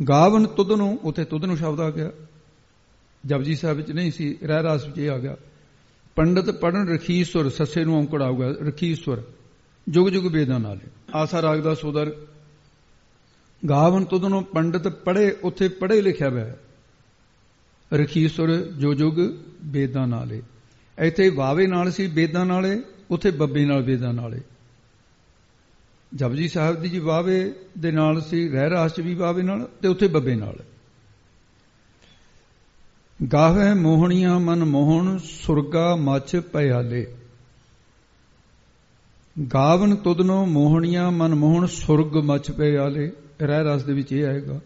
ਗਾਵਨ 0.09 0.47
ਤੁਧਨੋਂ, 0.47 0.97
ਉਥੇ 0.97 1.25
ਤੁਧਨੋਂ 1.25 1.57
ਸ਼ਬਦ 1.57 1.81
ਆ 1.81 1.91
ਗਿਆ। 1.91 2.11
ਜਪਜੀ 3.27 3.55
ਸਾਹਿਬ 3.55 3.77
ਵਿੱਚ 3.77 3.93
ਨਹੀਂ 3.93 4.13
ਸੀ 4.13 4.39
ਰਹਿ 4.43 4.63
ਰਾਸ 4.63 4.87
ਵਿੱਚ 4.87 4.99
ਇਹ 4.99 5.11
ਆ 5.11 5.19
ਗਿਆ। 5.19 5.37
ਪੰਡਤ 6.17 6.51
ਪੜਨ 6.51 6.89
ਰਖੀਸੁਰ, 6.89 7.49
ਸੱਸੇ 7.49 7.85
ਨੂੰ 7.85 7.99
ਔਂਕੜ 7.99 8.23
ਆਊਗਾ, 8.23 8.49
ਰਖੀਸੁਰ, 8.49 9.23
ਜੁਗ 9.89 10.09
ਜੁਗ 10.09 10.27
ਵੇਦਾਂ 10.27 10.61
ਨਾਲੇ। 10.61 10.89
ਆਸਾ 11.15 11.43
ਰਾਗ 11.43 11.59
ਦਾ 11.59 11.75
ਸੋਦਰ 11.75 12.27
ਗਾਵਨ 13.69 14.05
ਤੁਧਨੋਂ 14.05 14.43
ਪੰਡਤ 14.43 14.89
ਪੜੇ 14.89 15.37
ਉੱਥੇ 15.43 15.69
ਪੜੇ 15.69 16.01
ਲਿਖਿਆ 16.01 16.31
ਹੋਇਆ 16.31 16.55
ਰਖੀਸੁਰ 17.93 18.57
ਜੋ 18.57 18.95
ਜੁਗ 18.95 19.21
ਵੇਦਾਂ 19.65 20.07
ਨਾਲੇ। 20.07 20.43
ਇੱਥੇ 20.99 21.29
ਵਾਵੇ 21.29 21.67
ਨਾਲ 21.67 21.91
ਸੀ, 21.91 22.07
ਵੇਦਾਂ 22.07 22.47
ਨਾਲੇ, 22.47 22.83
ਉੱਥੇ 23.11 23.31
ਬੱਬੇ 23.31 23.65
ਨਾਲ 23.65 23.83
ਵੇਦਾਂ 23.83 24.15
ਨਾਲੇ। 24.15 24.41
ਜਪਜੀ 26.15 26.49
ਸਾਹਿਬ 26.49 26.77
ਦੀ 26.77 26.89
ਜੀ 26.89 26.99
ਵਾਵੇ 26.99 27.55
ਦੇ 27.79 27.91
ਨਾਲ 27.91 28.21
ਸੀ 28.21 28.49
ਰਹਿ 28.49 28.71
ਰਾਸ 28.71 28.95
ਚ 28.95 29.01
ਵੀ 29.01 29.15
ਵਾਵੇ 29.15 29.43
ਨਾਲ 29.43 29.69
ਤੇ 29.83 29.89
ਉੱਥੇ 29.89 30.09
ਬੱਬੇ 30.09 30.35
ਨਾਲ। 30.35 30.57
ਗਾਵੇ 33.33 33.75
ਮੋਹਣੀਆਂ 33.75 34.41
ਮਨ 34.41 34.65
ਮੋਹਣ, 34.65 35.19
ਸੁਰਗਾ 35.19 35.97
ਮੱਛ 35.97 36.37
ਪਿਆਲੇ 36.37 37.15
ਗਾਵਨ 39.55 39.97
ਤੁਦਨੋਂ 39.97 40.47
ਮੋਹਣੀਆਂ 40.47 41.11
ਮਨ 41.11 41.35
ਮੋਹਣ, 41.35 41.67
ਸੁਰਗ 41.67 42.17
ਮੱਛ 42.17 42.51
ਪਿਆਲੇ 42.51 43.13
ਰਹਿ 43.43 43.65
ਰਸ 43.65 43.83
ਦੇ 43.83 43.93
ਵਿੱਚ 43.93 44.13
ਇਹ 44.13 44.27
ਆਏਗਾ। 44.27 44.61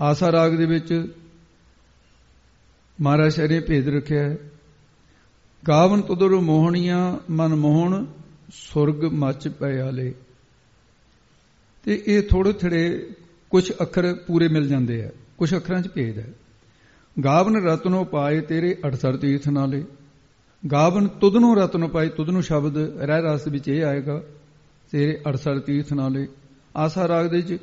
ਆਸਾ 0.00 0.32
ਰਾਗ 0.32 0.54
ਦੇ 0.54 0.66
ਵਿੱਚ 0.66 1.12
ਮਹਾਰਾਜ 3.00 3.32
ਸ਼ਰੇ 3.32 3.60
ਭੇਦ 3.60 3.88
ਰੱਖਿਆ 3.88 4.22
ਹੈ। 4.22 4.36
ਗਾਵਨ 5.68 6.00
ਤੁਦਰ 6.00 6.28
ਮੋਹਣੀਆਂ 6.28 7.18
ਮਨ 7.30 7.54
ਮੋਹਣ, 7.54 8.06
ਸੁਰਗ 8.52 9.04
ਮੱਚ 9.04 9.48
ਪਿਆਲੇ 9.48 10.14
ਤੇ 11.84 12.02
ਇਹ 12.06 12.22
ਥੋੜੇ 12.22 12.52
ਥੜੇ 12.52 13.10
ਕੁਝ 13.50 13.72
ਅੱਖਰ 13.82 14.14
ਪੂਰੇ 14.14 14.48
ਮਿਲ 14.48 14.68
ਜਾਂਦੇ 14.68 15.04
ਆ। 15.04 15.10
ਕੁਝ 15.38 15.56
ਅੱਖਰਾਂ 15.56 15.82
'ਚ 15.82 15.88
ਭੇਦ 15.88 16.18
ਹੈ। 16.18 16.32
ਗਾਵਨ 17.24 17.56
ਰਤਨੋ 17.56 18.04
ਪਾਏ 18.04 18.40
ਤੇਰੇ 18.40 18.76
68 18.86 19.16
ਤੀਰਥ 19.16 19.48
ਨਾਲੇ। 19.48 19.84
ਗਾਵਨ 20.72 21.08
ਤੁਧਨੂੰ 21.08 21.56
ਰਤਨ 21.56 21.88
ਪਾਈ 21.88 22.08
ਤੁਧਨੂੰ 22.08 22.42
ਸ਼ਬਦ 22.42 22.78
ਰਹਿ 22.78 23.22
ਰਸ 23.22 23.46
ਵਿੱਚ 23.46 23.68
ਇਹ 23.68 23.84
ਆਏਗਾ, 23.84 24.22
ਤੇਰੇ 24.90 25.20
68 25.26 25.60
ਤੀਰਥ 25.60 25.92
ਨਾਲੇ। 25.92 26.28
ਆਸਾ 26.76 27.08
ਰਾਗ 27.08 27.26
ਦੇ 27.26 27.36
ਵਿੱਚ 27.36 27.62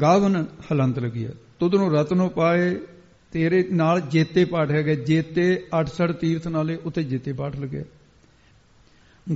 ਗਾਵਨ 0.00 0.46
ਹਲੰਤ 0.72 0.98
ਲੱਗੀ 0.98 1.26
ਹੈ। 1.26 1.32
ਤੁਧਨੂੰ 1.60 1.92
ਰਤਨੋ 1.92 2.28
ਪਾਏ, 2.28 2.74
ਤੇਰੇ 3.32 3.68
ਨਾਲ 3.72 4.00
ਜੇਤੇ 4.00 4.44
ਪਾਠ 4.44 4.70
ਹੈਗਾ। 4.70 4.94
ਜੇਤੇ 4.94 5.66
68 5.72 6.12
ਤੀਰਥ 6.12 6.48
ਨਾਲੇ 6.48 6.76
ਉੱਤੇ 6.76 7.02
ਜੇਤੇ 7.02 7.32
ਪਾਠ 7.32 7.58
ਲੱਗਿਆ 7.58 7.84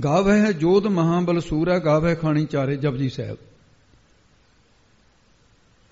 ਗਾਵੈ 0.03 0.39
ਹੈ 0.45 0.51
ਜੋਧ 0.51 0.87
ਮਹਾਬਲ 0.87 1.39
ਸੂਰਾ 1.39 1.79
ਗਾਵੈ 1.79 2.15
ਖਾਣੀ 2.15 2.45
ਚਾਰੇ 2.45 2.75
ਜਪਜੀ 2.77 3.09
ਸਾਹਿਬ। 3.09 3.37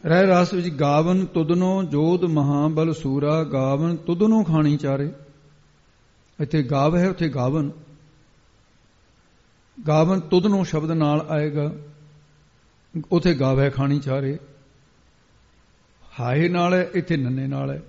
ਰਹਿ 0.06 0.28
ਰਾਸ 0.28 0.54
ਵਿੱਚ 0.54 0.70
ਗਾਵਨ 0.70 1.26
ਤੁਦਨੋ 1.26 1.84
ਜੋਧ 1.84 2.24
ਮਹਾਬਲ 2.24 2.94
ਸੂਰਾ 2.94 3.44
ਗਾਵਨ 3.44 3.96
ਤੁਦਨੋ 3.96 4.44
ਖਾਣੀ 4.44 4.78
ਚਾਰੇ। 4.78 5.12
ਇੱਥੇ 6.40 6.64
ਗਾਵ 6.64 6.96
ਹੈ, 6.96 7.10
ਉੱਥੇ 7.10 7.30
ਗਾਵਨ। 7.30 7.72
ਗਾਵਨ 9.88 10.20
ਤੁਦਨੋ 10.20 10.64
ਸ਼ਬਦ 10.64 10.92
ਨਾਲ 10.92 11.26
ਆਏਗਾ, 11.30 11.72
ਉਥੇ 13.12 13.34
ਗਾਵੇ 13.34 13.70
ਖਾਣੀ 13.70 14.00
ਚਾਰੇ। 14.00 14.38
ਹਾਏ 16.20 16.50
ਨਾਲ 16.50 16.74
ਹੈ, 16.74 16.90
ਇੱਥੇ 16.94 17.18
ਨੰਨੇ 17.18 17.48
ਨਾਲ 17.48 17.72
ਹੈ। 17.72 17.82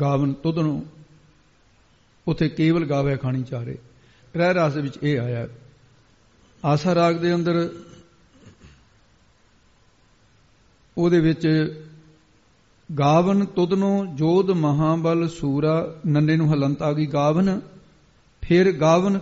ਗਾਵਨ 0.00 0.32
ਤੁਦਨੋ 0.32 0.84
ਉਥੇ 2.26 2.48
ਕੇਵਲ 2.48 2.84
ਗਾਵੇ 2.84 3.16
ਖਾਣੀ 3.16 3.42
ਚਾਰੇ। 3.42 3.76
ਰਹਿ 4.36 4.54
ਰਾਸ 4.54 4.76
ਵਿੱਚ 4.76 4.98
ਇਹ 5.02 5.18
ਆਇਆ, 5.20 5.48
ਆਸਾ 6.64 6.94
ਰਾਗ 6.94 7.16
ਦੇ 7.16 7.34
ਅੰਦਰ 7.34 7.68
ਉਹਦੇ 10.96 11.20
ਵਿੱਚ 11.20 11.46
ਗਾਵਨ 12.98 13.44
ਤੁਦਨੋ 13.44 14.06
ਜੋਧ 14.14 14.50
ਮਹਾਬਲ 14.50 15.28
ਸੂਰਾ 15.28 15.94
ਨੰਨੇ 16.06 16.36
ਨੂੰ 16.36 16.52
ਹਲੰਤ 16.54 16.82
ਆ 16.82 16.92
ਗਈ। 16.92 17.06
ਗਾਵਨ 17.06 17.60
ਫਿਰ 18.42 18.72
ਗਾਵਨ 18.72 19.20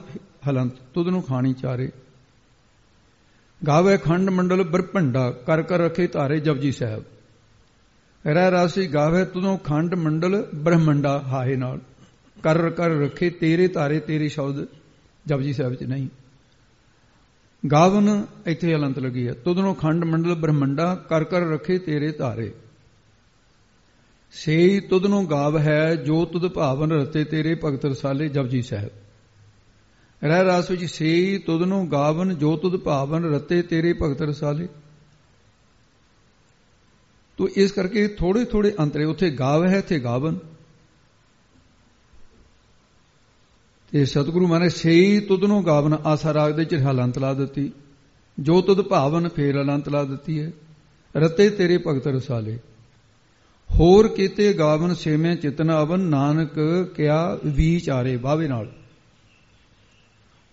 ਹਲੰਤ 0.48 0.72
ਤੁਦਨੋ 0.94 1.20
ਖਾਣੀ 1.20 1.52
ਚਾਰੇ। 1.52 1.90
ਗਾਵੇ 3.66 3.96
ਖੰਡ 3.98 4.30
ਮੰਡਲ 4.30 4.62
ਬਰਪੰਡਾ 4.62 5.30
ਕਰ 5.30 5.62
ਕਰ 5.62 5.78
ਰਖੇ 5.78 6.06
ਧਾਰੇ 6.06 6.40
ਜਪਜੀ 6.40 6.72
ਸਾਹਿਬ। 6.72 7.04
ਰਹਿ 8.26 8.50
ਰਾਸੀ 8.50 8.86
ਗਾਵੇ 8.86 9.24
ਤੁਦੋਂ 9.24 9.58
ਖੰਡ 9.58 9.94
ਮੰਡਲ 9.94 10.48
ਬ੍ਰਹਮੰਡਾ 10.54 11.22
ਹਾਏ 11.26 11.56
ਨਾਲ। 11.56 11.80
ਕਰ 12.42 12.70
ਕਰ 12.70 12.90
ਰਖੇ 12.90 13.30
ਤੇਰੇ 13.30 13.68
ਧਾਰੇ 13.68 14.00
ਤੇਰੇ 14.00 14.28
ਸ਼ਬਦ, 14.28 14.66
ਜਪਜੀ 15.26 15.52
ਸਾਹਿਬ 15.52 15.74
ਚ 15.74 15.82
ਨਹੀਂ। 15.82 16.08
ਗਾਵਨ 17.72 18.26
ਇੱਥੇ 18.46 18.74
ਅਲੰਤ 18.74 18.98
ਲੱਗੀ 18.98 19.28
ਹੈ। 19.28 19.32
ਤੁਦੋਂ 19.32 19.74
ਖੰਡ 19.74 20.04
ਮੰਡਲ 20.04 20.34
ਬ੍ਰਹਮੰਡਾ, 20.34 20.94
ਕਰ 20.94 21.24
ਕਰ 21.24 21.40
ਰਖੇ 21.40 21.78
ਤੇਰੇ 21.78 22.12
ਧਾਰੇ। 22.12 22.52
ਸੇਈ 24.32 24.80
ਤੁਦੋਂ 24.80 25.24
ਗਾਵ 25.24 25.58
ਹੈ, 25.58 25.94
ਜੋ 25.94 26.24
ਤੁਧ 26.24 26.48
ਭਾਵਨ 26.48 26.92
ਰਤੇ 26.92 27.24
ਤੇਰੇ 27.24 27.54
ਭਗਤ 27.64 27.84
ਰਸਾਲੇ, 27.84 28.28
ਜਪਜੀ 28.28 28.62
ਸਾਹਿਬ। 28.62 28.90
ਰਹਿ 30.24 30.44
ਰਾਸ 30.44 30.70
ਵਿੱਚ 30.70 30.84
ਸੇਈ 30.84 31.38
ਤੁਧ 31.38 31.62
ਨੂੰ 31.62 31.92
ਗਾਵਨ, 31.92 32.38
ਜੋ 32.38 32.56
ਤੁਧ 32.56 32.76
ਭਾਵਨ 32.76 33.24
ਰਤੇ 33.24 33.62
ਤੇਰੇ 33.62 33.92
ਭਗਤ 33.92 34.22
ਰਸਾਲੇ। 34.22 34.68
ਤੋ 37.42 37.48
ਇਸ 37.56 37.72
ਕਰਕੇ 37.72 38.08
ਥੋੜੇ 38.08 38.44
ਥੋੜੇ 38.44 38.74
ਅੰਤਰੇ 38.80 39.04
ਉੱਥੇ 39.04 39.30
ਗਾਵ 39.30 39.66
ਹੈ 39.66 39.80
ਤੇ 39.80 39.98
ਗਾਵਨ। 39.98 40.38
ਤੇ 43.92 44.04
ਸਤਿਗੁਰੂ 44.04 44.46
ਮਾਨੇ 44.46 44.68
ਸੇਈ 44.68 45.20
ਤੁਧ 45.20 45.44
ਨੂੰ 45.44 45.66
ਗਾਵਨ 45.66 45.98
ਆਸਾ 46.04 46.34
ਰਾਗ 46.34 46.52
ਦੇ 46.52 46.64
ਚ 46.64 46.74
ਹਲੰਤ 46.74 47.18
ਲਾ 47.18 47.34
ਦਿੱਤੀ। 47.34 47.72
ਜੋ 48.40 48.60
ਤੁਧ 48.60 48.80
ਭਾਵਨ 48.80 49.28
ਫੇਰ 49.28 49.62
ਹਲੰਤ 49.62 49.88
ਲਾ 49.88 50.04
ਦਿੱਤੀ 50.04 50.40
ਹੈ। 50.40 50.52
ਰਤੇ 51.16 51.50
ਤੇਰੇ 51.50 51.78
ਭਗਤ 51.78 52.06
ਰਸਾਲੇ। 52.06 52.58
ਹੋਰ 53.70 54.08
ਕੀਤੇ 54.08 54.52
ਗਾਵਨ 54.52 54.94
ਸੇਵੇਂ 54.94 55.36
ਚਿਤਨ 55.36 55.72
ਅਵਨ, 55.82 56.00
ਨਾਨਕ 56.00 56.52
ਕਿਆ 56.96 57.38
ਵਿਚਾਰੇ 57.46 58.16
ਬਾਵੇ 58.16 58.48
ਨਾਲ। 58.48 58.72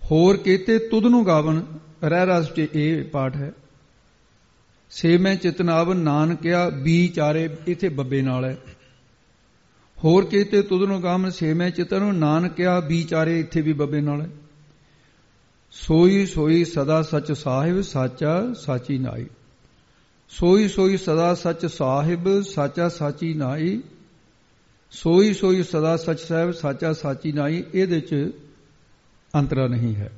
ਹੋਰ 0.03 0.37
ਕੀਤੇ 0.37 0.79
ਤੁਧ 0.79 1.05
ਨੂੰ 1.05 1.25
ਗਾਵਨ, 1.25 1.63
ਰਹਿ 2.03 2.25
ਰਸ 2.25 2.53
ਚ 2.53 2.59
ਇਹ 2.59 3.03
ਪਾਠ 3.03 3.35
ਹੈ। 3.35 3.53
ਸੇ 4.89 5.17
ਮੈਂ 5.17 5.35
ਚਿਤਨਾਵ 5.35 5.93
ਨਾਨਕਿਆ 5.93 6.69
ਵਿਚਾਰੇ 6.69 7.49
ਇਥੇ 7.67 7.89
ਬੱਬੇ 7.89 8.21
ਨਾਲ 8.21 8.45
ਹੈ। 8.45 8.57
ਹੋਰ 10.03 10.25
ਕੀਤੇ 10.25 10.61
ਤੁਧ 10.61 10.83
ਨੂੰ 10.83 11.03
ਗਾਵਨ 11.03 11.29
ਸੇ 11.29 11.53
ਮੈਂ 11.53 11.69
ਚਿਤਨ 11.69 11.99
ਨੂੰ 11.99 12.17
ਨਾਨਕਿਆ 12.17 12.79
ਵਿਚਾਰੇ 12.79 13.39
ਇੱਥੇ 13.39 13.61
ਵੀ 13.61 13.73
ਬੱਬੇ 13.73 14.01
ਨਾਲ 14.01 14.21
ਹੈ। 14.21 14.29
ਸੋਈ 15.71 16.25
ਸੋਈ 16.25 16.65
ਸਦਾ 16.65 17.01
ਸੱਚ 17.01 17.31
ਸਾਹਿਬ, 17.31 17.81
ਸਾਚਾ 17.81 18.53
ਸਾਚੀ 18.53 18.97
ਨਾਈ। 18.97 19.25
ਸੋਈ 20.29 20.67
ਸੋਈ 20.67 20.97
ਸਦਾ 20.97 21.33
ਸੱਚ 21.33 21.65
ਸਾਹਿਬ, 21.65 22.41
ਸਾਚਾ 22.41 22.89
ਸਾਚੀ 22.89 23.33
ਨਾਈ। 23.33 23.81
ਸੋਈ 24.91 25.33
ਸੋਈ 25.33 25.63
ਸਦਾ 25.63 25.97
ਸੱਚ 25.97 26.19
ਸਾਹਿਬ, 26.19 26.51
ਸਾਚਾ 26.51 26.93
ਸਾਚੀ 26.93 27.31
ਨਾਈ, 27.31 27.63
ਇਹਦੇ 27.73 28.01
ਚ 28.01 28.31
ਅੰਤਰਾ 29.35 29.67
ਨਹੀਂ 29.67 29.95
ਹੈ। 29.95 30.11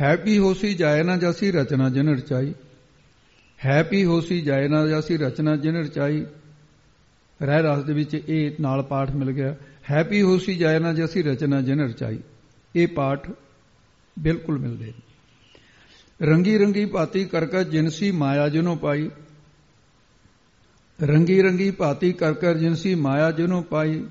ਹੈਪੀ 0.00 0.38
ਹੋਸੀ 0.38 0.74
ਜਾਏ 0.74 1.02
ਨਾ 1.02 1.16
ਜਾਸੀ, 1.16 1.50
ਰਚਨਾ 1.50 1.90
ਜਿਨ 1.90 2.08
ਰਚਾਈ। 2.08 2.54
ਹੈਪੀ 3.66 4.04
ਹੋਸੀ 4.04 4.40
ਜਾਏ 4.40 4.68
ਨਾ 4.68 4.86
ਜਾਸੀ 4.86 5.16
ਰਚਨਾ 5.16 5.56
ਜਿਨ 5.56 5.76
ਰਚਾਈ। 5.76 6.24
ਰਹਿ 7.42 7.62
ਰਸ 7.62 7.84
ਦੇ 7.84 7.92
ਵਿੱਚ 7.92 8.14
ਇਹ 8.28 8.50
ਨਾਲ 8.60 8.82
ਪਾਠ 8.82 9.10
ਮਿਲ 9.10 9.30
ਗਿਆ। 9.32 9.56
ਹੈਪੀ 9.90 10.22
ਹੋਸੀ 10.22 10.54
ਜਾਏ 10.54 10.78
ਨਾ 10.78 10.92
ਜਾਸੀ 10.92 11.22
ਰਚਨਾ 11.22 11.60
ਜਿਨ 11.60 11.80
ਰਚਾਈ। 11.80 12.18
ਇਹ 12.76 12.88
ਪਾਠ 12.88 13.30
ਬਿਲਕੁਲ 14.18 14.58
ਮਿਲਦੇ 14.58 14.92
ਰੰਗੀ 16.22 16.58
ਰੰਗੀ 16.58 16.84
ਭਾਤੀ 16.84 17.24
ਕਰਕਾ 17.24 17.62
ਜਿਨਸੀ 17.62 18.10
ਮਾਇਆ 18.10 18.48
ਜਿਨੋ 18.48 18.76
ਪਾਈ। 18.76 19.10
ਰੰਗੀ 21.02 21.42
ਰੰਗੀ 21.42 21.70
ਭਾਤੀ 21.70 22.12
ਕਰਕਰ 22.12 22.58
ਜਿਨਸੀ 22.58 22.94
ਮਾਇਆ 22.94 23.30
ਜਿਨੋ 23.30 23.62
ਪਾਈ। 23.62 24.04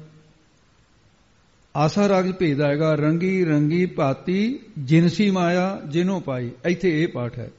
ਆਸਾ 1.75 2.10
ਰਾਗ 2.10 2.31
ਭੇਦ 2.31 2.62
ਆਏਗਾ 2.62 2.95
ਰੰਗੀ 2.95 3.45
ਰੰਗੀ 3.45 3.86
ਭਾਤੀ 3.86 4.60
ਜਿਨਸੀ 4.79 5.31
ਮਾਇਆ 5.31 5.81
ਜਿਨੋਂ 5.88 6.22
ਪਾਈ। 6.22 6.51
ਇੱਥੇ 6.65 7.03
ਇਹ 7.03 7.07
ਪਾਠ 7.07 7.39
ਹੈ। 7.39 7.50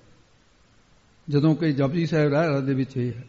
ਜਦੋਂ 1.28 1.56
ਕਿ 1.56 1.72
ਜਪਜੀ 1.72 2.06
ਸਾਹਿਬ 2.06 2.32
ਰਾਹ 2.32 2.60
ਦੇ 2.60 2.74
ਵਿੱਚ 2.74 2.96
ਇਹ 2.96 3.12
ਹੈ। 3.12 3.24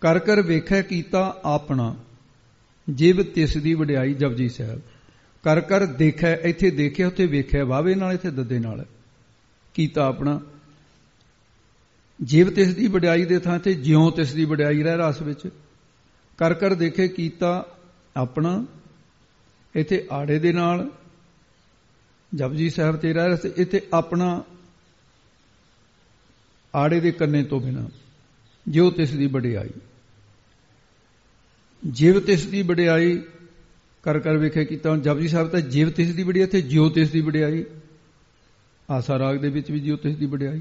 ਕਰ 0.00 0.18
ਕਰ 0.18 0.42
ਵੇਖੈ 0.42 0.82
ਕੀਤਾ 0.82 1.40
ਆਪਣਾ, 1.44 1.96
ਜਿਵ 2.90 3.22
ਤਿਸ 3.22 3.56
ਦੀ 3.56 3.74
ਵਡਿਆਈ 3.74 4.14
ਜਪਜੀ 4.14 4.48
ਸਾਹਿਬ। 4.48 4.80
ਕਰ 5.42 5.60
ਕਰ 5.60 5.86
ਦੇਖੈ, 5.86 6.36
ਇੱਥੇ 6.36 6.70
ਦੇਖਿਆ, 6.70 7.06
ਉੱਥੇ 7.06 7.26
ਵੇਖਿਆ, 7.26 7.64
ਵਾਵੇ 7.64 7.94
ਨਾਲ, 7.94 8.12
ਇੱਥੇ 8.12 8.30
ਦੱਦੇ 8.30 8.58
ਨਾਲ। 8.58 8.84
ਕੀਤਾ 9.74 10.06
ਆਪਣਾ। 10.06 10.40
ਜਿਵ 12.22 12.50
ਤਿਸ 12.50 12.74
ਦੀ 12.74 12.86
ਵਡਿਆਈ 12.86 13.24
ਦੇ 13.24 13.38
ਥਾਂ 13.38 13.58
ਤੇ 13.58 13.74
ਜਿਉ 13.74 14.10
ਤਿਸ 14.10 14.32
ਦੀ 14.32 14.44
ਵਡਿਆਈ 14.44 14.82
ਰਹਿ 14.82 14.96
ਰਸ 14.96 15.22
ਵਿੱਚ। 15.22 15.48
ਕਰ 16.38 16.54
ਕਰ 16.54 16.74
ਦੇਖੇ 16.74 17.08
ਕੀਤਾ 17.08 17.66
ਆਪਣਾ, 18.16 18.66
ਇੱਥੇ 19.74 20.06
ਆੜੇ 20.12 20.38
ਦੇ 20.38 20.52
ਨਾਲ। 20.52 20.90
ਜਪਜੀ 22.34 22.70
ਸਾਹਿਬ 22.70 22.96
ਤੇ 22.96 23.12
ਰਹਿ 23.12 23.28
ਰਸਤੇ 23.28 23.52
ਇੱਥੇ 23.56 23.80
ਆਪਣਾ 23.92 24.44
ਆੜੇ 26.74 27.00
ਦੇ 27.00 27.12
ਕੰਨੇ 27.12 27.42
ਤੋਂ 27.42 27.60
ਬਿਨਾ, 27.60 27.88
ਜਿਉ 28.68 28.90
ਤਿਸ 28.90 29.10
ਦੀ 29.10 29.26
ਵਡਿਆਈ। 29.26 29.70
ਜਿਵ 31.86 32.20
ਤਿਸ 32.20 32.46
ਦੀ 32.46 32.62
ਵਡਿਆਈ, 32.62 33.22
ਕਰ 34.02 34.18
ਕਰ 34.18 34.36
ਵੇਖੇ 34.36 34.64
ਕੀਤਾ 34.64 34.96
ਜਪਜੀ 34.96 35.28
ਸਾਹਿਬ 35.28 35.48
ਤਾਂ 35.48 35.60
ਜਿਵ 35.60 35.90
ਤਿਸ 35.90 36.14
ਦੀ 36.14 36.22
ਵਡਿਆਈ 36.22 36.46
ਤੇ 36.46 36.60
ਜਿਉ 36.60 36.88
ਤਿਸ 36.90 37.10
ਦੀ 37.10 37.20
ਵਡਿਆਈ। 37.20 37.64
ਆਸਾ 38.90 39.18
ਰਾਗ 39.18 39.36
ਦੇ 39.36 39.48
ਵਿੱਚ 39.48 39.70
ਵੀ 39.70 39.80
ਜਿਉ 39.80 39.96
ਤਿਸ 39.96 40.16
ਦੀ 40.16 40.26
ਵਡਿਆਈ। 40.26 40.60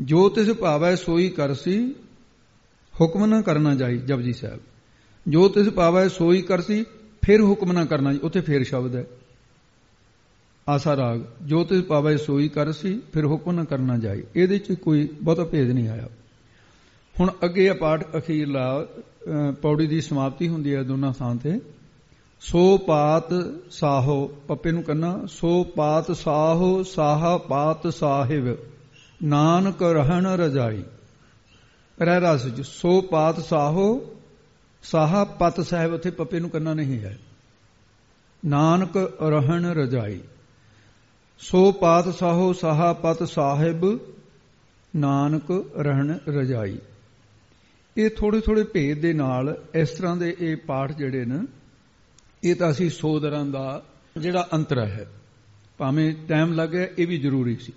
ਜੋ 0.00 0.28
ਤਿਸ 0.28 0.50
ਭਾਵੈ 0.50 0.94
ਸੋਈ 0.94 1.28
ਕਰਸੀ 1.28 1.94
ਹੁਕਮ 2.94 3.26
ਨਾ 3.26 3.40
ਕਰਨਾ 3.42 3.74
ਜਾਈ, 3.74 3.98
ਜਪਜੀ 3.98 4.32
ਸਾਹਿਬ। 4.32 4.60
ਜੋ 5.28 5.48
ਤਿਸ 5.48 5.68
ਭਾਵੈ 5.68 6.08
ਸੋਈ 6.08 6.42
ਕਰਸੀ 6.42 6.84
ਫਿਰ 7.22 7.40
ਹੁਕਮ 7.40 7.72
ਨਾ 7.72 7.84
ਕਰਨਾ 7.84 8.12
ਜੀ 8.12 8.18
ਉੱਥੇ 8.22 8.40
ਫੇਰ 8.40 8.64
ਸ਼ਬਦ 8.64 8.96
ਹੈ। 8.96 9.04
ਆਸਾ 10.68 10.96
ਰਾਗ, 10.96 11.20
ਜੋ 11.42 11.64
ਤਿਸ 11.64 11.82
ਪਾਵੇ 11.82 12.16
ਸੋਈ 12.16 12.48
ਕਰ 12.48 12.72
ਸੀ, 12.72 13.02
ਫਿਰ 13.12 13.26
ਹੁਕਮ 13.26 13.52
ਨਾ 13.52 13.64
ਕਰਨਾ 13.64 13.98
ਜਾਏ। 13.98 14.22
ਇਹਦੇ 14.36 14.58
ਚ 14.58 14.72
ਕੋਈ 14.72 15.08
ਬਹੁਤਾ 15.22 15.44
ਭੇਦ 15.44 15.70
ਨਹੀਂ 15.70 15.88
ਆਇਆ। 15.88 16.08
ਹੁਣ 17.20 17.30
ਅੱਗੇ 17.44 17.68
ਆ 17.68 17.74
ਪਾਠ 17.74 18.16
ਅਖੀਰਲਾ 18.16 18.86
ਪੌੜੀ 19.62 19.86
ਦੀ 19.86 20.00
ਸਮਾਪਤੀ 20.00 20.48
ਹੁੰਦੀ 20.48 20.74
ਹੈ 20.74 20.82
ਦੋਨਾਂ 20.82 21.12
ਥਾਂ 21.12 21.34
ਤੇ। 21.34 21.60
ਸੋ 22.40 22.78
ਪਾਤ 22.78 23.24
ਸਾਹੋ, 23.70 24.26
ਪੱਪੇ 24.26 24.70
ਨੂੰ 24.72 24.82
ਕੰਨਾ। 24.82 25.26
ਸੋ 25.28 25.64
ਪਾਤ 25.64 26.16
ਸਾਹੋ, 26.16 26.82
ਸਾਹਾ 26.82 27.38
ਪਾਤ 27.38 27.94
ਸਾਹਿਬ। 27.94 28.58
ਨਾਨਕ 29.22 29.82
ਰਹਿਣ 29.82 30.26
ਰਜਾਈ। 30.26 30.84
ਰਹਿ 32.02 32.20
ਰਸ 32.20 32.60
ਸੋ 32.62 33.00
ਪਾਤ 33.00 33.40
ਸਾਹੋ, 33.40 34.00
ਸਾਹਾ 34.82 35.24
ਪਤ 35.24 35.60
ਸਾਹਿਬ, 35.60 35.92
ਉੱਥੇ 35.92 36.10
ਪੱਪੇ 36.10 36.40
ਨੂੰ 36.40 36.50
ਕੰਨਾ 36.50 36.74
ਨਹੀਂ 36.74 37.00
ਹੈ। 37.00 37.18
ਨਾਨਕ 38.46 38.96
ਰਹਿਣ 39.22 39.66
ਰਜਾਈ। 39.66 40.20
ਸੋ 41.38 41.72
ਪਾਤ 41.72 42.08
ਸਾਹੋ 42.14 42.52
ਸਾਹਾ 42.52 42.92
ਪਤ 42.92 43.22
ਸਾਹਿਬ, 43.28 43.98
ਨਾਨਕ 44.96 45.50
ਰਹਿਣ 45.76 46.18
ਰਜਾਈ। 46.28 46.78
ਇਹ 47.96 48.10
ਥੋੜੇ 48.10 48.40
ਥੋੜੇ 48.40 48.62
ਭੇਦ 48.64 49.00
ਦੇ 49.00 49.12
ਨਾਲ 49.12 49.56
ਇਸ 49.74 49.90
ਤਰ੍ਹਾਂ 49.90 50.16
ਦੇ 50.16 50.36
ਇਹ 50.40 50.56
ਪਾਠ 50.56 50.92
ਜਿਹੜੇ 50.92 51.24
ਨੇ, 51.24 51.38
ਇਹ 52.44 52.54
ਤਾਂ 52.54 52.70
ਅਸੀਂ 52.70 52.90
ਸੋਦਰਾਂ 52.90 53.44
ਦਾ 53.44 53.82
ਜਿਹੜਾ 54.16 54.48
ਅੰਤਰ 54.54 54.78
ਹੈ, 54.78 55.06
ਭਾਵੇਂ 55.78 56.14
ਟਾਈਮ 56.28 56.52
ਲੱਗਿਆ 56.52 56.86
ਇਹ 56.98 57.06
ਵੀ 57.06 57.18
ਜ਼ਰੂਰੀ 57.18 57.56
ਸੀ। 57.56 57.72